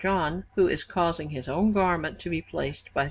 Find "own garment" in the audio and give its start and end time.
1.47-2.17